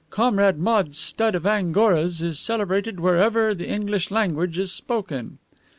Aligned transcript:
Comrade 0.09 0.57
Maude's 0.57 0.97
stud 0.97 1.35
of 1.35 1.43
Angoras 1.45 2.23
is 2.23 2.39
celebrated 2.39 2.99
wherever 2.99 3.53
the 3.53 3.67
English 3.69 4.09
language 4.09 4.57
is 4.57 4.71
spoken." 4.71 5.37